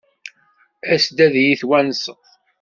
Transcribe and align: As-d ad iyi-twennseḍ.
As-d 0.93 1.17
ad 1.25 1.33
iyi-twennseḍ. 1.41 2.19